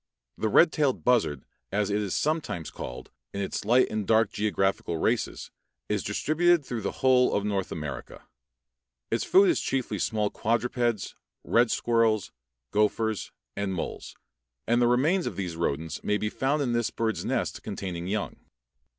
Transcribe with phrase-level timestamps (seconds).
[0.35, 4.97] The red tailed buzzard, as it is sometimes called, in its light and dark geographical
[4.97, 5.51] races,
[5.89, 8.23] is distributed throughout the whole of North America.
[9.11, 12.31] Its food is chiefly small quadrupeds, red squirrels,
[12.71, 14.15] gophers, and moles,
[14.65, 18.37] and the remains of these rodents may be found in this bird's nest containing young.